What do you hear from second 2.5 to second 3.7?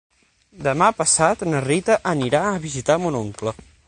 a visitar mon oncle.